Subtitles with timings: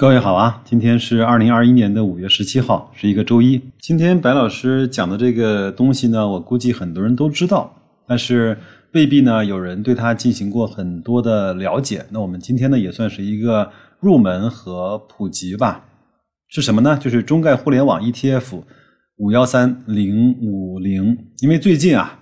[0.00, 3.60] 各位好啊，今天是二零二一年的五月十七号，是一个周一。
[3.78, 7.70] 今天白老师讲的这个东西呢，我估计很多人都知道，
[8.08, 8.56] 但是
[8.92, 12.02] 未必呢有人对它进行过很多的了解。
[12.08, 15.84] 那我们今天呢也算是一个入门和普及吧。
[16.48, 16.96] 是什么呢？
[16.98, 18.62] 就是中概互联网 ETF
[19.18, 21.14] 五幺三零五零。
[21.42, 22.18] 因为最近啊，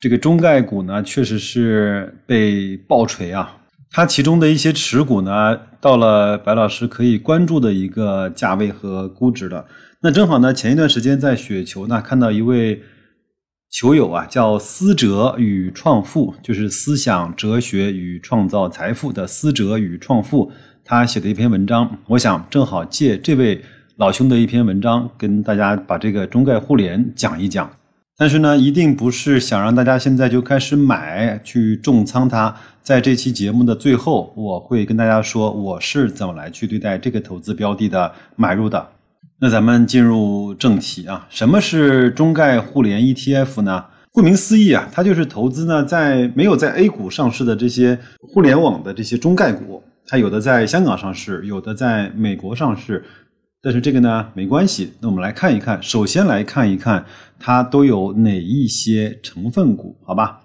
[0.00, 3.58] 这个中概股呢确实是被爆锤啊。
[3.94, 9.66] 它其中的一些持股呢，到了白老师可以关注的一个价位和估值了。
[10.00, 12.82] 那正好呢，前一段时间在雪球呢看到一位
[13.70, 20.50] 球友啊，叫思哲与创富，就是思想哲学与创造财富的思哲与创富，
[20.82, 21.98] 他写的一篇文章。
[22.08, 23.62] 我想正好借这位
[23.96, 27.70] 老兄的一篇文章，跟大家把这个中概互联讲一讲。
[28.22, 32.54] 但是呢，一定不是想让大家现在就开始买去重仓它。
[32.80, 38.90] 在这期节目的最后，我会跟大家说我是怎么来去对待这个投资标的的买入的。
[39.40, 43.86] 那咱们进入正题啊，什么是中概互联 ETF 呢？
[44.12, 53.04] 顾名思义啊，它就是投资呢在没有在 A 股上市的这些互联网的这些中概股，它有的在香港上市，有的在美国上市。
[53.64, 57.06] 但是这个呢没关系，那我们来看一看，首先来看一看
[57.38, 60.40] 它都有哪一些成分股，好吧？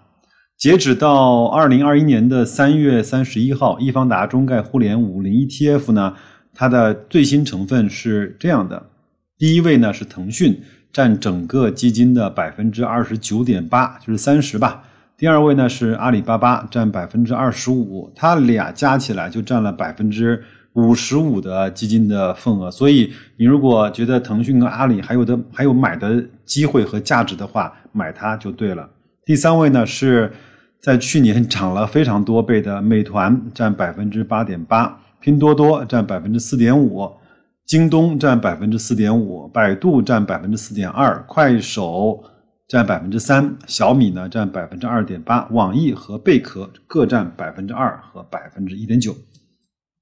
[0.55, 6.13] 截止到二零二一年的三月三十一号，易方达中概互联五零 ETF 呢，
[6.53, 8.85] 它的最新成分是这样的：
[9.35, 10.61] 第一位呢是腾讯，
[10.93, 14.83] 占整个基金的百分之二十九点八，就是三十吧；
[15.17, 20.43] 第二位呢是阿里巴巴，占百分之二十五，它俩加起来就占了百分之。
[20.77, 28.87] 五十五的基金的份额，所以你如果觉得腾讯跟阿里还有的还有买的机会和价值的话，买它就对了。
[29.25, 30.31] 第三位呢是
[30.79, 37.11] 在去年涨了非常多倍的美团，占百分之八点八，拼多多占百分之四点五，
[37.65, 42.23] 京东占百分之四点五，百度占百分之四点二，快手
[42.67, 49.15] 占百分之三，小米呢占百分之二点八，网易和贝壳各占百分之二和百分之一点九。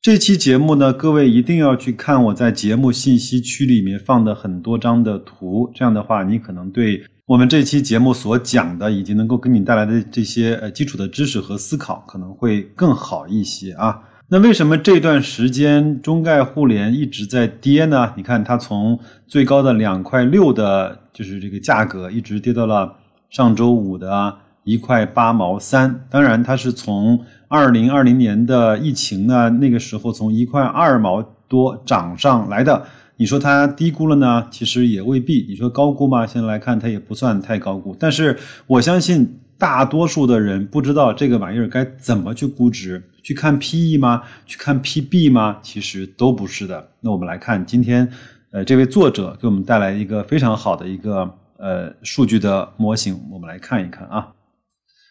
[0.06, 14.00] 这期节目呢，各位一定要去看我在节目信息区里面放的很多张的图，这样的话，你可能对我们这期节目所讲的，以及能够给你带来的这些呃基础的知识和思考，可能会更好一些啊。
[14.30, 18.14] 那为什么这段时间中概互联一直在跌呢？
[18.16, 22.96] 你看它从最高的两块六的，就是这个价格，一直跌到了
[23.32, 26.06] 上周五的一块八毛三。
[26.10, 32.86] 当然，它是从二零二零年的疫情呢，那个时候从一块二毛多涨上来的，
[33.18, 34.46] 你说它低估了呢？
[34.52, 35.46] 其实也未必。
[35.48, 36.26] 你说高估吗？
[36.26, 37.96] 现在来看，它也不算太高估。
[37.98, 44.24] 但是我相信大多数的人不知道这个玩意儿该怎么去估值，去看 PE 吗？
[44.48, 45.58] 去看 PB 吗？
[45.62, 46.90] 其实都不是的。
[47.02, 48.12] 那我们来看今天，
[48.50, 54.28] 呃，这位作者给我们带来一个非常好的一个呃数据的模型，我们来看一看啊。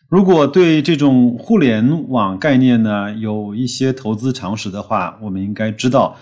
[0.08, 6.16] 如果对这种互联网概念呢有一些投资常识的话，我们应该知道，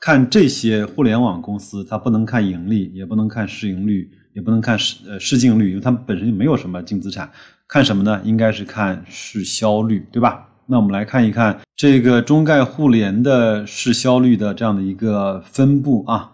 [0.00, 7.30] 看这些互联网公司，它不能看盈利，也不能看市盈率，也不能看市呃市净率，因为它们本身就没有什么净资产。
[7.66, 8.20] 看什么呢？
[8.24, 10.48] 应该是看市销率，对吧？
[10.66, 16.30] 那我们来看一看这个中概互联的市销率的这样的一个分布啊。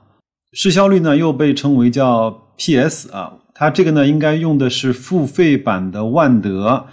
[0.53, 2.31] 市销率呢又被称为叫
[2.61, 3.33] PS 啊。
[3.55, 6.87] 它这个呢，应该用的是付费版的万德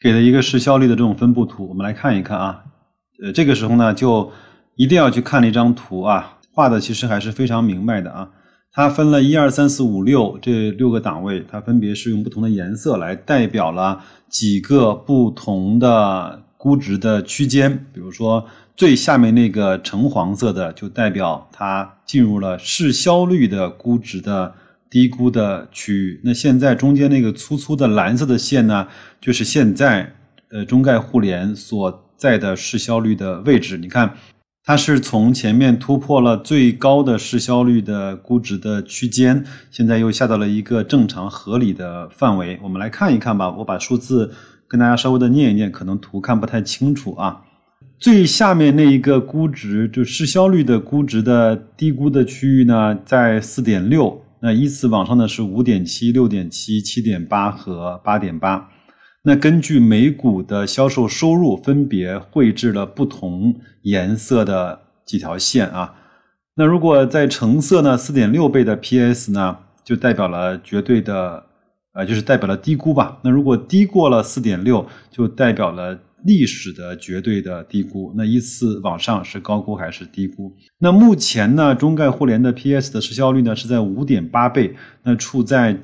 [0.00, 2.62] 给的一个市销率的这种分布图，我们来看一看啊。
[3.20, 4.30] 呃，这个时候呢，就
[4.76, 8.30] 一定要去看那张图啊，画的其实还是非常明白的啊。
[8.72, 17.86] 它分了一二三四五六这六个档位，它分别是用不同的颜色来代表了几个不同的估值的区间。
[17.92, 24.54] 比如说最下面那个橙黄色的，就代表它进入了市销率的估值的。
[24.92, 28.86] 低估的区域，那现在中间那个粗粗的蓝色的线呢，
[29.22, 30.12] 就是现在
[30.50, 33.78] 呃中概互联所在的市销率的位置。
[33.78, 34.12] 你看，
[34.62, 42.60] 它是从前面突破了最高的市销率的估值的区间，现在又下到了一个正常合理的范围。
[42.62, 44.30] 我们来看一看吧，我把数字
[44.68, 47.40] 跟大家稍微的念一念，可能图看不太清楚啊。
[47.98, 54.22] 最下面那一个估值，就市销率的估值的低估的区域呢，在四点六。
[54.42, 58.68] 那依次往上呢是五点七、六点七、七点八和八点八。
[59.22, 65.94] 那根据每股的销售收入，分别绘制了不同颜色的几条线啊。
[66.56, 71.44] 那如果在橙色呢，四点六倍的 PS 呢，就代表了绝对的，
[71.94, 73.18] 呃，就是代表了低估吧。
[73.22, 78.12] 那如果低过了四点六，就代表了历史的绝对的低估。
[78.16, 80.52] 那依次往上是高估还是低估？
[80.78, 85.76] 那目前呢，中概互联的 PS 的市销率呢是在五点八倍，那处在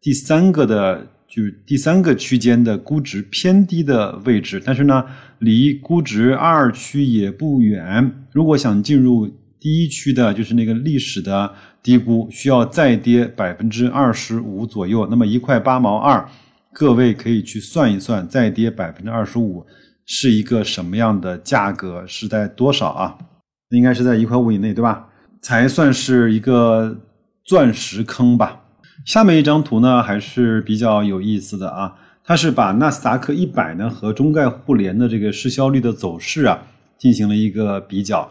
[0.00, 4.62] 第三个的，就是第三个区间的估值偏低的位置。
[4.64, 5.04] 但是呢，
[5.38, 8.26] 离估值二区也不远。
[8.32, 9.28] 如果想进入
[9.60, 11.52] 第一区的，就是那个历史的
[11.82, 15.06] 低估，需要再跌百分之二十五左右。
[15.10, 16.28] 那么一块八毛二。
[16.74, 19.66] 各位可以去算一算，再跌百分之二十五
[20.06, 22.06] 是一个什么样的价格？
[22.06, 23.18] 是在多少啊？
[23.68, 25.08] 应该是在一块五以内，对吧？
[25.42, 26.96] 才算是一个
[27.44, 28.60] 钻石坑吧。
[29.04, 31.94] 下面一张图呢，还是比较有意思的啊。
[32.24, 36.62] 它是把纳斯达克一百呢和中概互联的这个市销率的走势啊
[36.96, 38.30] 进行了一个比较。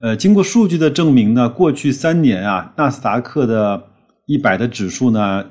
[0.00, 3.82] 呃，经过数据的证明呢，过去三年啊，纳斯达克的
[4.26, 5.44] 一百的指数呢。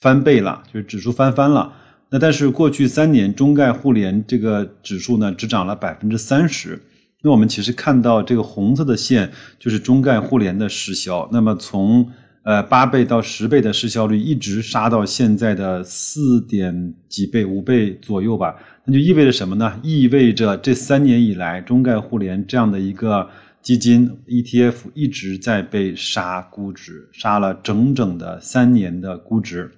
[0.00, 1.72] 翻倍了，就是指数翻番了。
[2.10, 6.80] 那但是过去三年中概互联这个指数呢，只涨了百分之三十。
[7.22, 11.28] 那我们其实看到这个红色的线就是中概互联的市销。
[11.32, 12.06] 那么从
[12.42, 18.54] 呃八倍到十倍的市销率，一直杀到现在的四点几倍、五倍左右吧。
[18.84, 19.80] 那就意味着什么呢？
[19.82, 23.26] 意味着这三年以来，中概互联这样的一个
[23.64, 29.72] 基金 ETF 一直在被杀估值，杀了整整的三年的估值。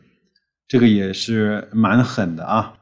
[0.66, 2.74] 这个也是蛮狠的啊！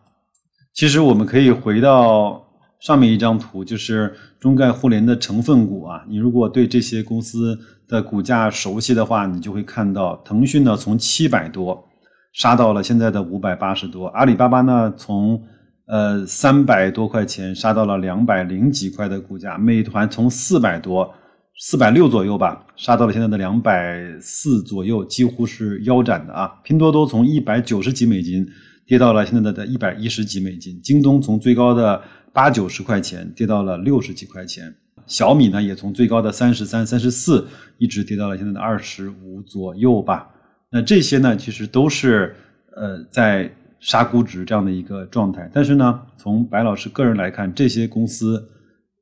[0.72, 2.42] 其实我们可以回到
[2.80, 6.02] 上面一张图，就是中概互联的成分股啊。
[6.08, 11.86] 你如果对这些公司的股价熟悉的话，你就会看到，腾讯呢从七百多
[12.32, 15.44] 杀到了现在的五百八十多，阿里巴巴呢从
[15.86, 21.14] 呃三百多块钱杀到了两百零几块的股价，美团从四百多。
[21.56, 26.48] 四百六左右吧，杀到了现在的两百四左右，几乎是腰斩的啊。
[26.64, 28.44] 拼多多从一百九十几美金
[28.84, 32.02] 跌到了现在的一百一十几美金，京东从最高的
[32.32, 34.74] 八九十块钱跌到了六十几块钱，
[35.06, 37.46] 小米呢也从最高的三十三、三十四
[37.78, 40.28] 一直跌到了现在的二十五左右吧。
[40.72, 42.34] 那这些呢，其实都是
[42.74, 43.48] 呃在
[43.84, 45.48] 杀估值这样的一个状态。
[45.54, 48.50] 但是呢，从白老师个人来看，这些公司。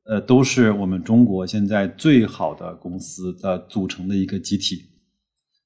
[0.04, 4.82] 呃，都是我们中国现在最好的公司的组成的一个集体。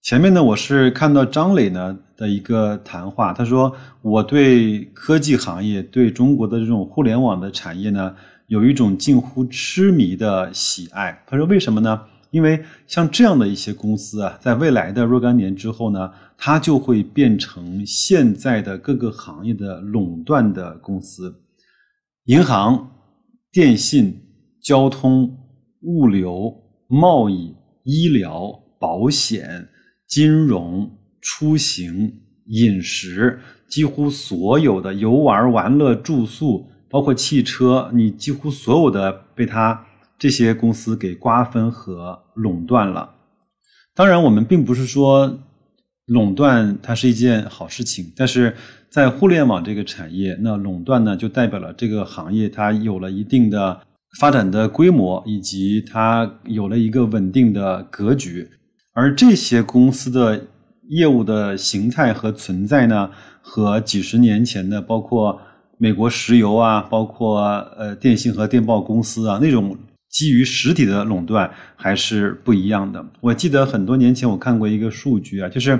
[0.02, 8.14] 前面呢，我是看到张磊呢的一个谈话，他说我对科技行业、对中国的这种互联网的产业呢，
[8.48, 11.18] 有一种近乎痴迷的喜爱。
[11.26, 12.02] 他说为什么呢？
[12.30, 21.42] 因为像这样的一些公司啊，在未来的若干年之后呢，它就会变成现在的各个行业的垄断的公司，
[22.24, 22.90] 银行、
[23.50, 24.22] 电信。
[24.62, 25.32] 交通、
[25.82, 26.52] 物流、
[26.88, 29.68] 贸易、医疗、保险、
[30.08, 30.90] 金融、
[31.20, 32.12] 出行、
[32.46, 33.38] 饮食，
[33.68, 39.86] 几乎所有的游玩、玩乐、住宿，包括汽车，你几乎所有的被它
[40.18, 43.14] 这些公司给瓜分和垄断了。
[43.94, 45.38] 当然，我们并不是说
[46.06, 48.54] 垄断它是一件好事情，但是
[48.90, 53.80] 在互联网这个产业，那垄断呢，就代表了这个行业它有了一定的。
[54.18, 58.48] 发展的规模以及它有了一个稳定的格局，
[58.94, 60.42] 而这些公司的
[60.88, 63.10] 业务的形态和存在呢，
[63.42, 65.38] 和几十年前的包括
[65.76, 67.42] 美国石油啊，包括
[67.76, 69.76] 呃电信和电报公司啊那种
[70.16, 73.04] 基于实体的垄断还是不一样的。
[73.20, 75.78] 我记得很多年前我看过一个数据啊，就是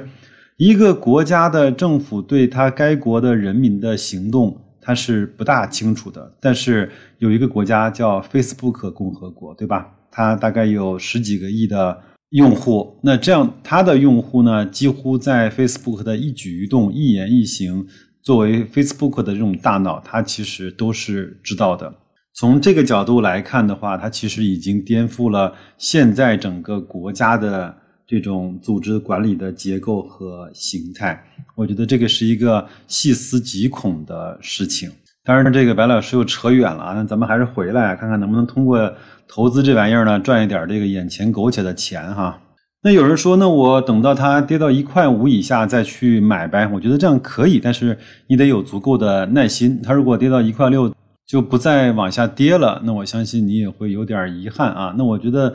[0.59, 4.63] 一个国家的政府对他该国的人民的行动。
[4.89, 6.89] 它是不大清楚的，但是
[7.19, 9.85] 有一个国家叫 Facebook 共和国，对吧？
[10.13, 11.99] 它大概有十几个亿的
[12.31, 17.85] 用户，那这样它的用户呢，几乎在 Facebook 的一举一动、一言一行，
[18.23, 21.93] 作为 Facebook 的这种大脑，它其实都是知道的。
[22.39, 27.75] 从这个角度来看的话，它其实已经颠覆了现在整个国家的。
[28.09, 31.21] 这种组织管理的结构和形态，
[31.57, 34.89] 我觉得这个是一个细思极恐的事情。
[35.25, 38.95] 当然，这个白老师又扯远了啊，那咱们还是回来看看能不能通过
[39.27, 42.41] 投资这玩意儿呢，赚一点这个眼前苟且的钱哈。
[42.85, 46.71] 那有人说，那我等到它跌到一块五以下再去买呗？
[46.73, 49.81] 我觉得这样可以，但是你得有足够的耐心。
[49.83, 50.89] 它如果跌到一块六
[51.27, 54.95] 就不再往下跌了，那我相信你也会有点遗憾啊。
[54.97, 55.55] 那我觉得。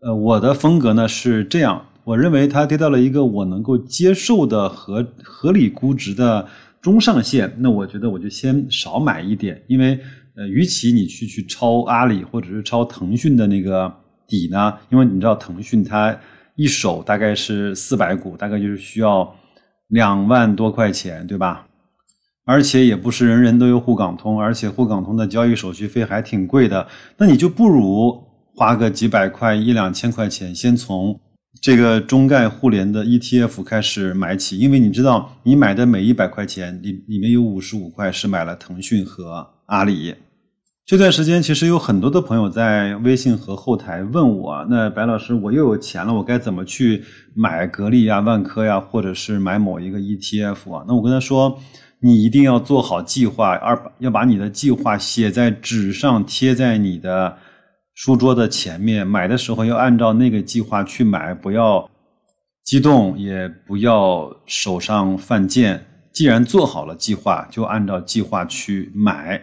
[0.00, 6.46] 呃，我的风格呢是这样，我认为它跌到了一个我能够接受的合合理估值的
[6.80, 9.98] 中上限，那我觉得我就先少买一点，因为
[10.36, 13.92] 呃，与其你去去抄阿里或者是抄腾讯的那个
[14.28, 16.16] 底呢，因为你知道腾讯它
[16.54, 19.34] 一手大概是四百股，大概就是需要
[19.88, 21.66] 两万多块钱，对吧？
[22.48, 26.88] 而且也不是人人都有沪港通，而且沪港通的交易手续费还挺贵的，
[27.18, 28.24] 那你就不如
[28.56, 31.20] 花个几百块、一两千块钱，先从
[31.60, 40.14] 这个中概互联的 ETF 开始买起，因为你知道，你买的每一百块钱里里面有五十五块是买了腾讯和阿里。
[40.86, 50.86] 这段时间其实有很多的朋友在微信和后台问我，那白老师，我又有钱了，我该怎么去买格力呀、万科呀，或者是买某一个 ETF 啊？
[50.88, 51.60] 那我跟他说。
[52.00, 57.36] 你一定要做好计划，而要把你的计划写在纸上，贴在你的
[57.94, 59.06] 书桌的前面。
[59.06, 61.90] 买的时候要按照那个计划去买，不要
[62.64, 65.84] 激动，也不要手上犯贱。
[66.12, 69.42] 既然做好了计划，就按照计划去买。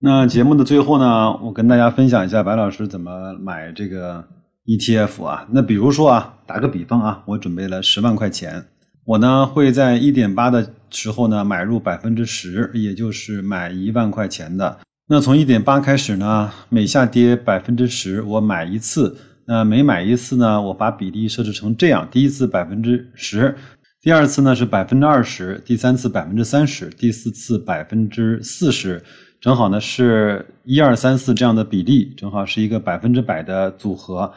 [0.00, 4.24] 那节目的最后呢，我跟大家分享一下白老师怎么买这个
[4.66, 5.48] ETF 啊。
[5.50, 8.64] 那比如说啊，打个比方啊，我准备了十万块钱。
[9.06, 14.78] 我呢会在一点八的时候呢买入百分之十，也就是买一万块钱的。
[15.08, 19.16] 那从一点八开始呢，每下跌百分之十，我买一次。
[19.46, 23.54] 那每买一次呢，我把比例设置成这样：第一次百分之十，
[24.00, 29.02] 第二次呢是百分之二十，第三次百分之三十，第四次百分之四十，
[29.38, 34.32] 正好呢是一二三四这样的比例，正好是一个百分之百的组合。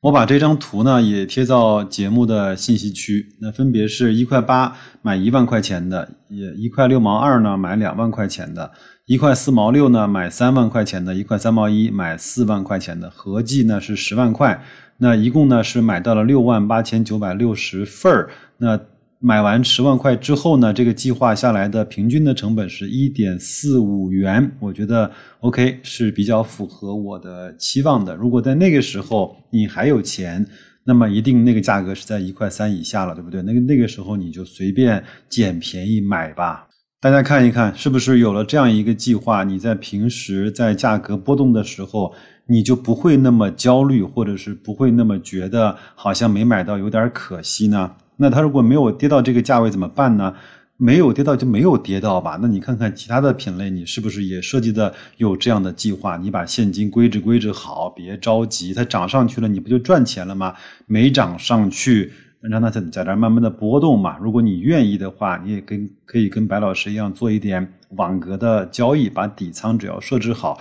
[0.00, 8.72] 我把这张图呢也贴到节目的信息区，那分别是一块八买一万块钱的，也一块六毛二呢买两万块钱的，
[9.04, 14.64] 一块四毛六呢买三万块钱的，一块三毛一买四万块钱的，合计呢是十万块，
[14.96, 18.80] 那一共呢是买到了六万八千九百六十份儿，那。
[19.22, 25.10] 买完十万块之后呢，这个计划下来的平均的成本是一点四五元，我觉得
[25.40, 28.14] OK 是比较符合我的期望的。
[28.16, 30.46] 如果在那个时候你还有钱，
[30.84, 33.42] 那么一定那个价格是在一块三以下了，对不对？
[33.42, 36.66] 那个那个时候你就随便捡便宜买吧。
[36.98, 42.14] 大家看一看，是不是有了这样一个计划，你在平时在价格波动的时候，
[42.46, 47.92] 你就不会那么焦虑，或者是不会那么觉得好像没买到有点可惜呢？
[48.20, 50.34] 那它如果没有跌到这个价位怎么办呢？
[50.76, 52.38] 没有跌到就没有跌到吧。
[52.40, 56.16] 那你看看其他的品类，你是不是也设计的有这样的计划？
[56.16, 60.54] 你把现金归置归置好，别着急，它涨上去了，你不就赚钱了吗？
[60.86, 62.10] 没涨上去，
[62.40, 64.16] 让它在在这慢慢的波动嘛。
[64.18, 70.58] 如果你愿意的话，你也跟可以跟白老师一样做一点网格的交易，把底仓只要设置好，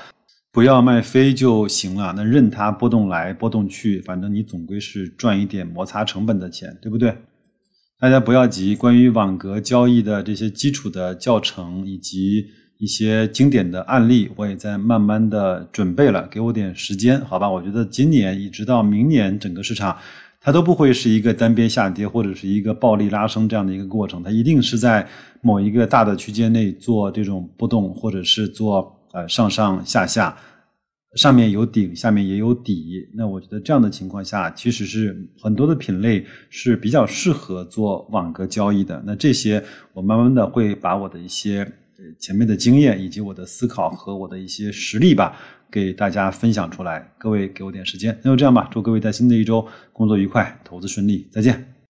[0.51, 2.13] 不要卖飞就行了。
[2.17, 7.15] 那任它波动来波动去，反正你总归是赚一点摩擦成本的钱，对不对？
[8.01, 17.49] 大家不要急，关于网格交易的这些基础的教程以及一些经典的案例，我也在慢慢的准备了，给我点时间，好吧？
[17.49, 19.97] 我觉得今年一直到明年，整个市场
[20.39, 25.05] 它都不会是一个单边下跌或者是一个暴力拉升这样的一个过程，它一定是在
[25.41, 30.33] 某一个大的区间内做这种波动，或者是做呃上上下下。
[31.15, 39.01] 上面有顶，下面也有底，那我觉得这样的情况下，其实是很多的品类是比较适合做网格交易的。
[39.05, 39.63] 那这些
[39.93, 41.69] 我慢慢的会把我的一些
[42.19, 45.35] 前面的经验，以及我的思考和我的一些实力吧，
[45.71, 47.11] 给大家分享出来。
[47.17, 48.69] 各位给我点时间，那就这样吧。
[48.71, 51.68] 祝各位在新的一周工作愉快，投资顺利，再见。